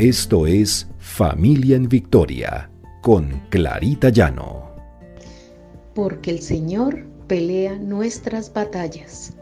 Esto 0.00 0.46
es 0.46 0.86
Familia 0.98 1.76
en 1.76 1.86
Victoria 1.86 2.70
con 3.02 3.38
Clarita 3.50 4.08
Llano. 4.08 4.74
Porque 5.94 6.30
el 6.30 6.40
Señor 6.40 7.04
pelea 7.26 7.76
nuestras 7.76 8.50
batallas. 8.50 9.34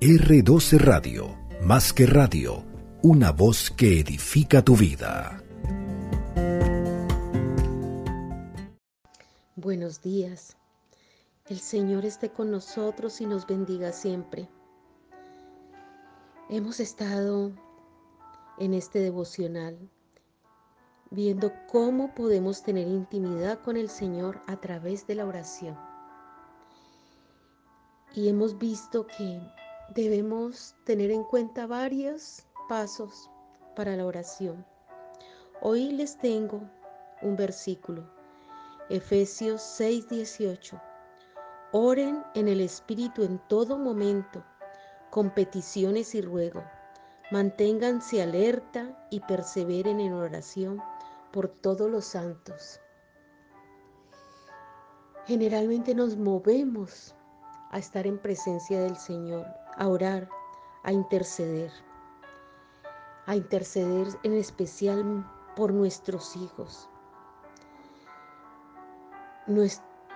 R12 0.00 0.78
Radio, 0.78 1.36
más 1.60 1.92
que 1.92 2.06
radio, 2.06 2.62
una 3.02 3.32
voz 3.32 3.72
que 3.72 3.98
edifica 3.98 4.62
tu 4.62 4.76
vida. 4.76 5.42
Buenos 9.56 10.00
días. 10.00 10.56
El 11.48 11.58
Señor 11.58 12.04
esté 12.04 12.28
con 12.28 12.52
nosotros 12.52 13.20
y 13.20 13.26
nos 13.26 13.44
bendiga 13.44 13.90
siempre. 13.90 14.48
Hemos 16.48 16.78
estado 16.78 17.50
en 18.58 18.74
este 18.74 19.00
devocional 19.00 19.78
viendo 21.14 21.52
cómo 21.70 22.12
podemos 22.14 22.62
tener 22.62 22.88
intimidad 22.88 23.60
con 23.60 23.76
el 23.76 23.88
Señor 23.88 24.42
a 24.46 24.56
través 24.56 25.06
de 25.06 25.14
la 25.14 25.26
oración. 25.26 25.78
Y 28.14 28.28
hemos 28.28 28.58
visto 28.58 29.06
que 29.06 29.40
debemos 29.94 30.74
tener 30.84 31.10
en 31.10 31.22
cuenta 31.24 31.66
varios 31.66 32.44
pasos 32.68 33.30
para 33.76 33.96
la 33.96 34.06
oración. 34.06 34.66
Hoy 35.62 35.92
les 35.92 36.18
tengo 36.18 36.62
un 37.22 37.36
versículo, 37.36 38.04
Efesios 38.88 39.62
6:18. 39.62 40.80
Oren 41.72 42.24
en 42.34 42.48
el 42.48 42.60
Espíritu 42.60 43.22
en 43.22 43.38
todo 43.48 43.78
momento, 43.78 44.44
con 45.10 45.30
peticiones 45.30 46.14
y 46.14 46.20
ruego. 46.20 46.62
Manténganse 47.34 48.22
alerta 48.22 48.96
y 49.10 49.18
perseveren 49.18 49.98
en 49.98 50.12
oración 50.12 50.80
por 51.32 51.48
todos 51.48 51.90
los 51.90 52.04
santos. 52.04 52.80
Generalmente 55.26 55.96
nos 55.96 56.16
movemos 56.16 57.12
a 57.72 57.80
estar 57.80 58.06
en 58.06 58.18
presencia 58.20 58.80
del 58.80 58.96
Señor, 58.96 59.48
a 59.76 59.88
orar, 59.88 60.28
a 60.84 60.92
interceder, 60.92 61.72
a 63.26 63.34
interceder 63.34 64.06
en 64.22 64.34
especial 64.34 65.28
por 65.56 65.72
nuestros 65.72 66.36
hijos. 66.36 66.88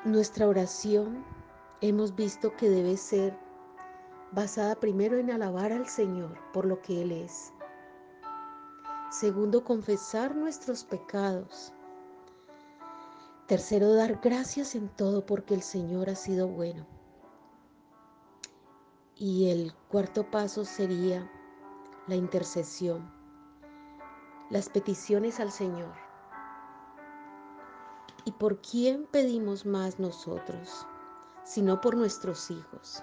Nuestra 0.05 0.47
oración 0.47 1.25
hemos 1.81 2.15
visto 2.15 2.55
que 2.55 2.71
debe 2.71 2.97
ser 2.97 3.37
basada 4.33 4.75
primero 4.77 5.19
en 5.19 5.31
alabar 5.31 5.73
al 5.73 5.89
Señor 5.89 6.39
por 6.53 6.65
lo 6.65 6.81
que 6.83 7.03
Él 7.03 7.13
es. 7.13 7.53
Segundo, 9.11 9.65
confesar 9.65 10.37
nuestros 10.37 10.85
pecados. 10.85 11.73
Tercero, 13.47 13.95
dar 13.95 14.21
gracias 14.23 14.75
en 14.75 14.89
todo 14.89 15.25
porque 15.25 15.55
el 15.55 15.63
Señor 15.63 16.11
ha 16.11 16.15
sido 16.15 16.49
bueno. 16.49 16.87
Y 19.17 19.51
el 19.51 19.73
cuarto 19.89 20.31
paso 20.31 20.65
sería 20.65 21.31
la 22.07 22.15
intercesión, 22.15 23.11
las 24.51 24.69
peticiones 24.69 25.41
al 25.41 25.51
Señor. 25.51 25.95
¿Y 28.25 28.33
por 28.33 28.61
quién 28.61 29.07
pedimos 29.07 29.65
más 29.65 29.99
nosotros? 29.99 30.87
sino 31.49 31.81
por 31.81 31.97
nuestros 31.97 32.51
hijos. 32.51 33.03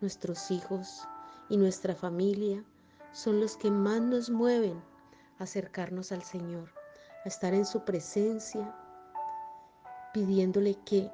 Nuestros 0.00 0.50
hijos 0.52 1.08
y 1.48 1.56
nuestra 1.56 1.94
familia 1.94 2.64
son 3.12 3.40
los 3.40 3.56
que 3.56 3.70
más 3.70 4.00
nos 4.00 4.30
mueven 4.30 4.80
a 5.38 5.44
acercarnos 5.44 6.12
al 6.12 6.22
Señor, 6.22 6.70
a 7.24 7.28
estar 7.28 7.52
en 7.52 7.66
su 7.66 7.84
presencia, 7.84 8.74
pidiéndole 10.12 10.76
que 10.84 11.10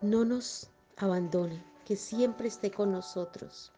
no 0.00 0.24
nos 0.24 0.68
abandone, 0.96 1.62
que 1.84 1.96
siempre 1.96 2.48
esté 2.48 2.72
con 2.72 2.90
nosotros. 2.90 3.72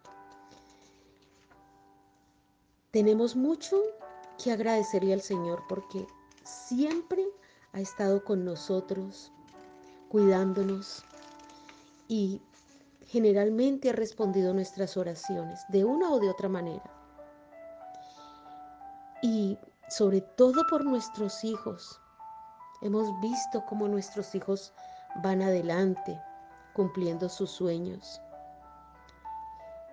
Tenemos 2.91 3.37
mucho 3.37 3.83
que 4.43 4.53
agradecerle 4.53 5.13
al 5.13 5.21
Señor 5.21 5.65
porque 5.69 6.07
siempre 6.45 7.27
ha 7.73 7.81
estado 7.81 8.25
con 8.25 8.45
nosotros, 8.45 9.33
cuidándonos, 10.09 11.05
y 12.07 12.41
generalmente 13.15 13.91
ha 13.91 13.93
respondido 13.93 14.53
nuestras 14.53 14.97
oraciones 14.97 15.61
de 15.69 15.85
una 15.85 16.11
o 16.11 16.19
de 16.19 16.29
otra 16.29 16.49
manera. 16.49 16.83
Y 19.23 19.57
sobre 19.89 20.21
todo 20.21 20.67
por 20.69 20.85
nuestros 20.85 21.45
hijos. 21.45 22.01
Hemos 22.83 23.09
visto 23.21 23.65
cómo 23.67 23.87
nuestros 23.87 24.35
hijos 24.35 24.75
van 25.23 25.43
adelante 25.43 26.21
cumpliendo 26.73 27.29
sus 27.29 27.53
sueños. 27.53 28.21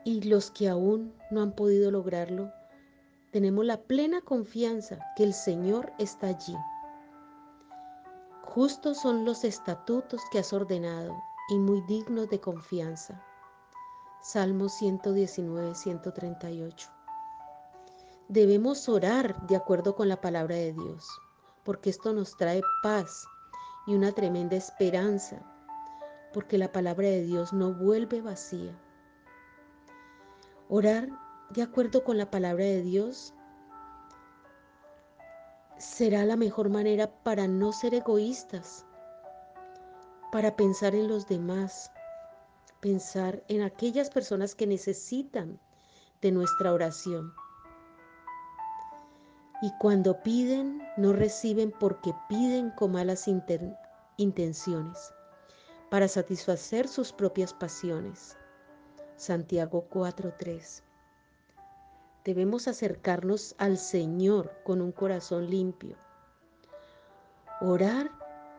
Y 0.04 0.24
los 0.24 0.50
que 0.50 0.68
aún 0.68 1.14
no 1.30 1.44
han 1.44 1.52
podido 1.52 1.92
lograrlo, 1.92 2.52
tenemos 3.30 3.64
la 3.66 3.78
plena 3.78 4.22
confianza 4.22 4.98
que 5.16 5.26
el 5.26 5.36
Señor 5.36 5.94
está 6.00 6.26
allí. 6.26 6.58
Justos 8.42 8.98
son 8.98 9.26
los 9.26 9.44
estatutos 9.44 10.22
que 10.32 10.40
has 10.40 10.52
ordenado 10.54 11.22
y 11.50 11.60
muy 11.60 11.82
digno 11.82 12.26
de 12.26 12.40
confianza. 12.40 13.24
Salmo 14.22 14.70
119, 14.70 15.76
138. 15.76 16.90
Debemos 18.28 18.88
orar 18.88 19.46
de 19.48 19.56
acuerdo 19.56 19.96
con 19.96 20.08
la 20.08 20.22
palabra 20.22 20.56
de 20.56 20.74
Dios, 20.74 21.08
porque 21.64 21.90
esto 21.90 22.14
nos 22.14 22.38
trae 22.38 22.62
paz 22.84 23.26
y 23.88 23.96
una 23.96 24.12
tremenda 24.12 24.56
esperanza, 24.56 25.42
porque 26.34 26.58
la 26.58 26.72
palabra 26.72 27.08
de 27.08 27.24
Dios 27.24 27.52
no 27.52 27.74
vuelve 27.74 28.22
vacía. 28.22 28.78
Orar 30.70 31.10
de 31.50 31.64
acuerdo 31.64 32.04
con 32.04 32.18
la 32.18 32.32
palabra 32.32 32.64
de 32.64 32.82
Dios 32.82 33.34
será 35.78 36.24
la 36.24 36.38
mejor 36.38 36.70
manera 36.70 37.12
para 37.24 37.48
no 37.48 37.74
ser 37.74 37.96
egoístas, 37.96 38.86
para 40.32 40.56
pensar 40.56 40.96
en 40.96 41.08
los 41.08 41.28
demás, 41.28 41.92
pensar 42.80 43.44
en 43.48 43.62
aquellas 43.62 44.10
personas 44.10 44.56
que 44.56 44.66
necesitan 44.66 45.60
de 46.22 46.32
nuestra 46.32 46.74
oración. 46.74 47.34
Y 49.62 49.72
cuando 49.80 50.24
piden, 50.24 50.82
no 50.98 51.14
reciben 51.14 51.72
porque 51.80 52.16
piden 52.28 52.72
con 52.72 52.94
malas 52.94 53.28
intenciones, 54.18 55.14
para 55.90 56.08
satisfacer 56.08 56.88
sus 56.88 57.12
propias 57.12 57.54
pasiones. 57.54 58.38
Santiago 59.18 59.88
4:3. 59.90 60.82
Debemos 62.24 62.68
acercarnos 62.68 63.56
al 63.58 63.78
Señor 63.78 64.52
con 64.64 64.82
un 64.82 64.92
corazón 64.92 65.50
limpio. 65.50 65.98
Orar 67.60 68.12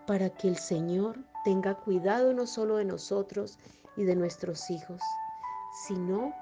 para 0.06 0.30
que 0.30 0.48
el 0.48 0.56
Señor 0.56 1.18
tenga 1.44 1.74
cuidado 1.74 2.32
no 2.32 2.46
solo 2.46 2.76
de 2.76 2.84
nosotros 2.84 3.58
y 3.96 4.04
de 4.04 4.16
nuestros 4.16 4.70
hijos, 4.70 5.00
sino 5.86 6.34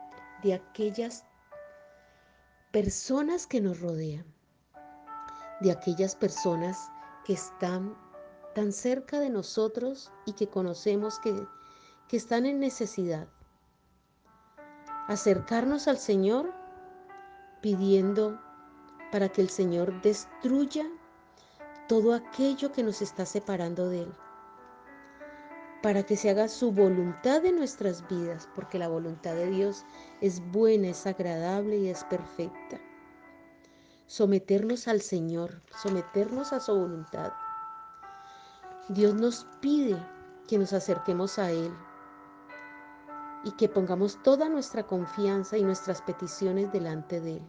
de 0.43 0.55
aquellas 0.55 1.25
personas 2.71 3.47
que 3.47 3.61
nos 3.61 3.81
rodean, 3.81 4.25
de 5.61 5.72
aquellas 5.72 6.15
personas 6.15 6.91
que 7.25 7.34
están 7.34 7.97
tan 8.55 8.72
cerca 8.72 9.21
de 9.21 9.31
nosotros 9.31 10.12
y 10.27 10.33
que 10.33 10.49
conocemos 10.49 11.19
que, 11.19 11.47
que 12.09 12.17
están 12.17 12.47
en 12.47 12.61
necesidad. 12.61 13.28
Acercarnos 15.09 15.88
al 15.88 15.99
Señor 15.99 16.53
pidiendo 17.61 18.41
para 19.11 19.29
que 19.29 19.41
el 19.41 19.50
Señor 19.50 20.00
destruya 20.02 20.87
todo 21.88 22.14
aquello 22.14 22.70
que 22.70 22.85
nos 22.85 23.02
está 23.02 23.26
separando 23.26 23.88
de 23.88 24.02
Él 24.02 24.14
para 25.82 26.03
que 26.03 26.17
se 26.17 26.29
haga 26.29 26.49
su 26.49 26.73
voluntad 26.73 27.44
en 27.44 27.56
nuestras 27.56 28.06
vidas, 28.06 28.49
porque 28.55 28.79
la 28.79 28.88
voluntad 28.88 29.35
de 29.35 29.47
Dios 29.47 29.85
es 30.21 30.41
buena, 30.50 30.88
es 30.88 31.06
agradable 31.06 31.79
y 31.79 31.88
es 31.88 32.05
perfecta. 32.05 32.79
Someternos 34.06 34.88
al 34.88 35.00
Señor, 35.00 35.62
someternos 35.82 36.53
a 36.53 36.61
su 36.61 36.75
voluntad. 36.75 37.32
Dios 38.88 39.15
nos 39.15 39.47
pide 39.61 39.97
que 40.49 40.59
nos 40.59 40.73
acerquemos 40.73 41.38
a 41.38 41.50
Él 41.50 41.73
y 43.44 43.53
que 43.53 43.69
pongamos 43.69 44.23
toda 44.23 44.49
nuestra 44.50 44.83
confianza 44.83 45.56
y 45.56 45.62
nuestras 45.62 46.03
peticiones 46.03 46.71
delante 46.73 47.21
de 47.21 47.37
Él. 47.37 47.47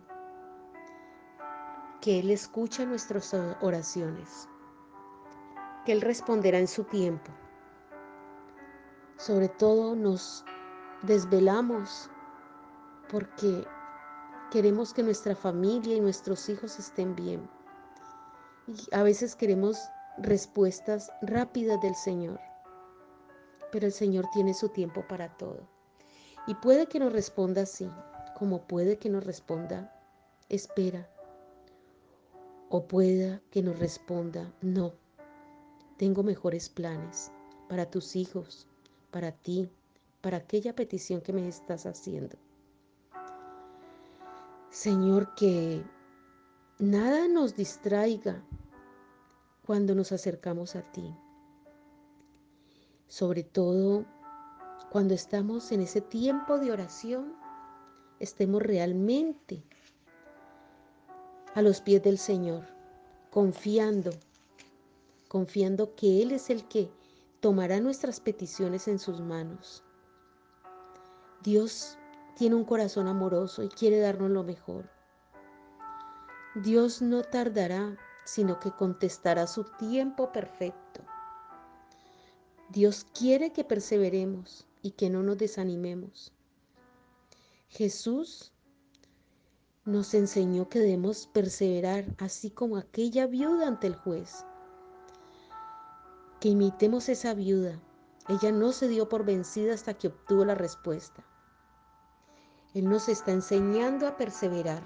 Que 2.00 2.20
Él 2.20 2.30
escucha 2.30 2.86
nuestras 2.86 3.36
oraciones, 3.60 4.48
que 5.86 5.92
Él 5.92 6.02
responderá 6.02 6.60
en 6.60 6.68
su 6.68 6.86
tiempo 6.86 7.32
sobre 9.22 9.50
todo 9.50 9.96
nos 9.96 10.44
desvelamos 11.04 12.10
porque 13.10 13.66
queremos 14.50 14.94
que 14.94 15.04
nuestra 15.04 15.36
familia 15.36 15.96
y 15.96 16.02
nuestros 16.02 16.50
hijos 16.50 16.80
estén 16.80 17.16
bien. 17.16 17.48
Y 18.68 18.96
a 18.96 19.04
veces 19.04 19.36
queremos 19.36 19.78
respuestas 20.18 21.12
rápidas 21.22 21.80
del 21.82 21.94
Señor, 21.94 22.40
pero 23.72 23.86
el 23.86 23.92
Señor 23.92 24.26
tiene 24.34 24.56
su 24.56 24.70
tiempo 24.70 25.06
para 25.08 25.38
todo. 25.38 25.68
Y 26.48 26.56
puede 26.56 26.88
que 26.88 27.00
nos 27.00 27.14
responda 27.14 27.62
así, 27.62 27.88
como 28.36 28.64
puede 28.66 28.98
que 28.98 29.10
nos 29.10 29.24
responda, 29.24 29.94
espera, 30.50 31.08
o 32.70 32.88
pueda 32.88 33.40
que 33.52 33.62
nos 33.62 33.78
responda, 33.78 34.52
no, 34.62 34.94
tengo 35.98 36.24
mejores 36.24 36.70
planes 36.70 37.32
para 37.70 37.86
tus 37.86 38.16
hijos, 38.16 38.68
para 39.12 39.32
ti, 39.32 39.70
para 40.22 40.38
aquella 40.38 40.74
petición 40.76 41.22
que 41.22 41.34
me 41.34 41.48
estás 41.48 41.86
haciendo. 41.86 42.38
Señor, 44.70 45.36
que 45.36 45.84
nada 46.80 47.28
nos 47.28 47.56
distraiga 47.56 48.42
cuando 49.66 49.94
nos 49.94 50.12
acercamos 50.12 50.76
a 50.76 50.82
ti. 50.82 51.14
Sobre 53.08 53.44
todo 53.44 54.06
cuando 54.90 55.14
estamos 55.14 55.72
en 55.72 55.82
ese 55.82 56.02
tiempo 56.02 56.58
de 56.58 56.72
oración, 56.72 57.34
estemos 58.20 58.62
realmente 58.62 59.64
a 61.54 61.62
los 61.62 61.82
pies 61.82 62.02
del 62.04 62.18
Señor, 62.18 62.66
confiando, 63.30 64.12
confiando 65.28 65.96
que 65.96 66.22
Él 66.22 66.32
es 66.32 66.50
el 66.50 66.66
que 66.68 66.90
tomará 67.42 67.82
nuestras 67.82 68.22
peticiones 68.22 68.88
en 68.88 69.00
sus 69.00 69.20
manos. 69.20 69.84
Dios 71.44 71.98
tiene 72.38 72.56
un 72.56 72.64
corazón 72.64 73.08
amoroso 73.08 73.64
y 73.64 73.68
quiere 73.68 74.00
darnos 74.00 74.30
lo 74.30 74.44
mejor. 74.44 74.90
Dios 76.56 77.02
no 77.02 77.24
tardará 77.24 77.98
sino 78.24 78.60
que 78.60 78.72
contestará 78.72 79.48
su 79.48 79.64
tiempo 79.64 80.32
perfecto. 80.32 81.02
Dios 82.70 83.06
quiere 83.14 83.52
que 83.52 83.64
perseveremos 83.64 84.68
y 84.82 84.92
que 84.92 85.10
no 85.10 85.24
nos 85.24 85.38
desanimemos. 85.38 86.32
Jesús 87.68 88.54
nos 89.84 90.14
enseñó 90.14 90.70
que 90.70 90.80
debemos 90.80 91.28
perseverar, 91.28 92.06
así 92.20 92.52
como 92.52 92.78
aquella 92.78 93.26
viuda 93.26 93.68
ante 93.68 93.88
el 93.88 93.96
juez. 93.96 94.46
Que 96.42 96.50
imitemos 96.50 97.08
esa 97.08 97.34
viuda. 97.34 97.80
Ella 98.28 98.52
no 98.52 98.74
se 98.74 98.90
dio 98.90 99.08
por 99.08 99.24
vencida 99.24 99.74
hasta 99.74 99.94
que 99.94 100.08
obtuvo 100.08 100.44
la 100.44 100.56
respuesta. 100.56 101.24
Él 102.74 102.90
nos 102.90 103.08
está 103.08 103.32
enseñando 103.32 104.06
a 104.08 104.18
perseverar, 104.18 104.84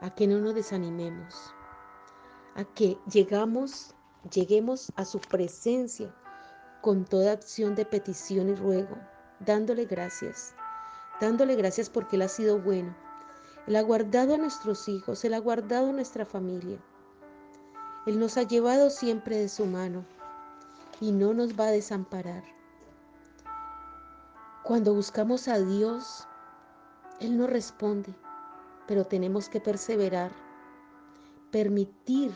a 0.00 0.14
que 0.14 0.26
no 0.26 0.38
nos 0.38 0.54
desanimemos 0.54 1.54
a 2.54 2.64
que 2.64 2.98
llegamos, 3.10 3.94
lleguemos 4.32 4.92
a 4.96 5.04
su 5.04 5.20
presencia 5.20 6.14
con 6.80 7.04
toda 7.04 7.32
acción 7.32 7.74
de 7.74 7.84
petición 7.84 8.48
y 8.48 8.54
ruego, 8.54 8.96
dándole 9.40 9.86
gracias, 9.86 10.54
dándole 11.20 11.56
gracias 11.56 11.90
porque 11.90 12.16
Él 12.16 12.22
ha 12.22 12.28
sido 12.28 12.60
bueno. 12.60 12.94
Él 13.66 13.76
ha 13.76 13.82
guardado 13.82 14.34
a 14.34 14.38
nuestros 14.38 14.88
hijos, 14.88 15.24
Él 15.24 15.34
ha 15.34 15.38
guardado 15.38 15.88
a 15.88 15.92
nuestra 15.92 16.24
familia. 16.24 16.78
Él 18.06 18.18
nos 18.18 18.36
ha 18.36 18.42
llevado 18.42 18.90
siempre 18.90 19.38
de 19.38 19.48
su 19.48 19.66
mano 19.66 20.04
y 21.00 21.12
no 21.12 21.34
nos 21.34 21.58
va 21.58 21.66
a 21.66 21.72
desamparar. 21.72 22.44
Cuando 24.62 24.94
buscamos 24.94 25.48
a 25.48 25.58
Dios, 25.58 26.26
Él 27.20 27.36
nos 27.36 27.50
responde, 27.50 28.14
pero 28.86 29.04
tenemos 29.04 29.48
que 29.48 29.60
perseverar 29.60 30.30
permitir 31.54 32.34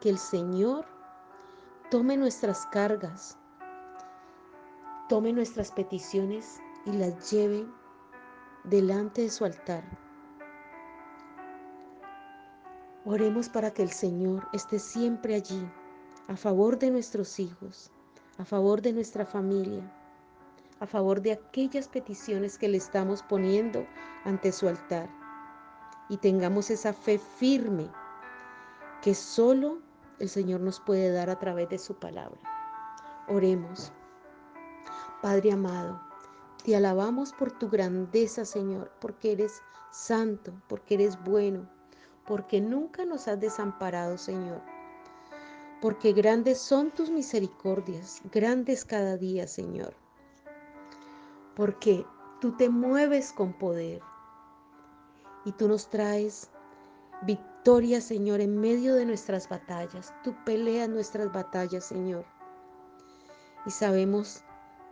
que 0.00 0.08
el 0.10 0.18
Señor 0.18 0.86
tome 1.88 2.16
nuestras 2.16 2.66
cargas, 2.66 3.38
tome 5.08 5.32
nuestras 5.32 5.70
peticiones 5.70 6.60
y 6.84 6.90
las 6.90 7.30
lleve 7.30 7.64
delante 8.64 9.22
de 9.22 9.30
su 9.30 9.44
altar. 9.44 9.84
Oremos 13.08 13.48
para 13.48 13.70
que 13.70 13.84
el 13.84 13.90
Señor 13.92 14.48
esté 14.52 14.80
siempre 14.80 15.36
allí, 15.36 15.64
a 16.26 16.36
favor 16.36 16.76
de 16.76 16.90
nuestros 16.90 17.38
hijos, 17.38 17.92
a 18.36 18.44
favor 18.44 18.82
de 18.82 18.92
nuestra 18.92 19.24
familia, 19.24 19.88
a 20.80 20.88
favor 20.88 21.22
de 21.22 21.30
aquellas 21.30 21.86
peticiones 21.86 22.58
que 22.58 22.66
le 22.66 22.78
estamos 22.78 23.22
poniendo 23.22 23.86
ante 24.24 24.50
su 24.50 24.66
altar. 24.66 25.08
Y 26.08 26.16
tengamos 26.16 26.68
esa 26.68 26.92
fe 26.92 27.20
firme 27.20 27.88
que 29.02 29.14
solo 29.14 29.78
el 30.18 30.28
Señor 30.28 30.60
nos 30.60 30.80
puede 30.80 31.12
dar 31.12 31.30
a 31.30 31.38
través 31.38 31.68
de 31.68 31.78
su 31.78 31.94
palabra. 31.94 32.40
Oremos. 33.28 33.92
Padre 35.22 35.52
amado, 35.52 36.00
te 36.64 36.74
alabamos 36.74 37.32
por 37.32 37.52
tu 37.52 37.68
grandeza, 37.68 38.44
Señor, 38.44 38.90
porque 39.00 39.30
eres 39.30 39.62
santo, 39.92 40.52
porque 40.66 40.94
eres 40.94 41.22
bueno, 41.22 41.68
porque 42.26 42.60
nunca 42.60 43.04
nos 43.04 43.28
has 43.28 43.40
desamparado, 43.40 44.18
Señor. 44.18 44.60
Porque 45.80 46.12
grandes 46.12 46.58
son 46.58 46.90
tus 46.90 47.10
misericordias, 47.10 48.20
grandes 48.32 48.84
cada 48.84 49.16
día, 49.16 49.46
Señor. 49.46 49.94
Porque 51.54 52.04
tú 52.40 52.56
te 52.56 52.68
mueves 52.68 53.32
con 53.32 53.52
poder 53.52 54.00
y 55.44 55.52
tú 55.52 55.68
nos 55.68 55.88
traes 55.88 56.50
victoria, 57.22 58.00
Señor, 58.00 58.40
en 58.40 58.58
medio 58.58 58.94
de 58.94 59.06
nuestras 59.06 59.48
batallas. 59.48 60.12
Tú 60.24 60.34
peleas 60.44 60.88
nuestras 60.88 61.32
batallas, 61.32 61.84
Señor. 61.84 62.24
Y 63.64 63.70
sabemos 63.70 64.42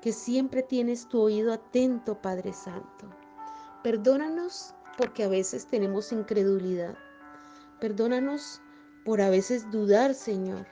que 0.00 0.12
siempre 0.12 0.62
tienes 0.62 1.08
tu 1.08 1.20
oído 1.20 1.52
atento, 1.52 2.20
Padre 2.20 2.52
Santo. 2.52 3.08
Perdónanos 3.82 4.75
porque 4.96 5.25
a 5.25 5.28
veces 5.28 5.66
tenemos 5.66 6.12
incredulidad. 6.12 6.96
Perdónanos 7.84 8.62
por 9.04 9.20
a 9.20 9.28
veces 9.28 9.70
dudar, 9.70 10.14
Señor. 10.14 10.66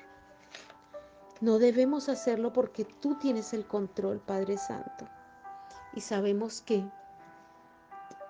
No 1.42 1.58
debemos 1.58 2.08
hacerlo 2.08 2.54
porque 2.54 2.86
tú 2.86 3.18
tienes 3.18 3.52
el 3.52 3.66
control, 3.66 4.18
Padre 4.18 4.56
Santo. 4.56 5.06
Y 5.92 6.00
sabemos 6.00 6.62
que 6.62 6.82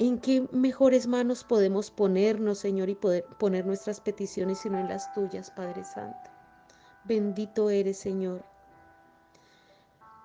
¿En 0.01 0.19
qué 0.19 0.49
mejores 0.51 1.07
manos 1.07 1.45
podemos 1.45 1.93
ponernos, 1.93 2.59
Señor, 2.59 2.89
y 2.89 2.97
poder 2.97 3.25
poner 3.39 3.67
nuestras 3.67 4.01
peticiones 4.01 4.59
sino 4.59 4.81
en 4.81 4.89
las 4.89 5.13
tuyas, 5.13 5.53
Padre 5.53 5.85
Santo? 5.85 6.31
Bendito 7.05 7.71
eres, 7.71 7.99
Señor. 7.99 8.45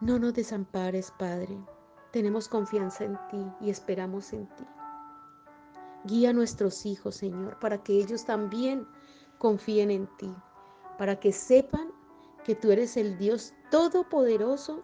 No 0.01 0.17
nos 0.17 0.33
desampares, 0.33 1.13
Padre. 1.19 1.55
Tenemos 2.11 2.47
confianza 2.47 3.03
en 3.03 3.19
ti 3.29 3.51
y 3.61 3.69
esperamos 3.69 4.33
en 4.33 4.47
ti. 4.47 4.65
Guía 6.05 6.29
a 6.29 6.33
nuestros 6.33 6.85
hijos, 6.85 7.15
Señor, 7.15 7.59
para 7.59 7.83
que 7.83 7.93
ellos 7.93 8.25
también 8.25 8.87
confíen 9.37 9.91
en 9.91 10.07
ti, 10.17 10.33
para 10.97 11.19
que 11.19 11.31
sepan 11.31 11.91
que 12.43 12.55
tú 12.55 12.71
eres 12.71 12.97
el 12.97 13.17
Dios 13.17 13.53
todopoderoso 13.71 14.83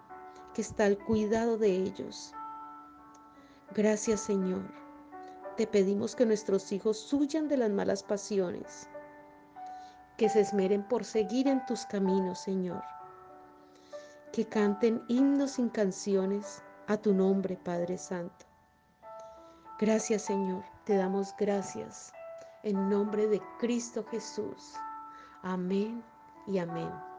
que 0.53 0.61
está 0.61 0.85
al 0.85 0.97
cuidado 0.97 1.57
de 1.57 1.69
ellos. 1.69 2.33
Gracias, 3.73 4.21
Señor. 4.21 4.63
Te 5.57 5.67
pedimos 5.67 6.15
que 6.15 6.25
nuestros 6.25 6.71
hijos 6.71 7.11
huyan 7.13 7.47
de 7.47 7.57
las 7.57 7.69
malas 7.69 8.03
pasiones, 8.03 8.89
que 10.17 10.29
se 10.29 10.41
esmeren 10.41 10.87
por 10.87 11.05
seguir 11.05 11.47
en 11.47 11.65
tus 11.65 11.85
caminos, 11.85 12.39
Señor, 12.39 12.83
que 14.31 14.45
canten 14.45 15.03
himnos 15.07 15.59
y 15.59 15.69
canciones 15.69 16.63
a 16.87 16.97
tu 16.97 17.13
nombre, 17.13 17.57
Padre 17.63 17.97
Santo. 17.97 18.45
Gracias, 19.79 20.23
Señor, 20.23 20.63
te 20.85 20.97
damos 20.97 21.33
gracias 21.37 22.11
en 22.63 22.89
nombre 22.89 23.27
de 23.27 23.41
Cristo 23.59 24.03
Jesús. 24.09 24.73
Amén 25.41 26.03
y 26.47 26.57
amén. 26.57 27.12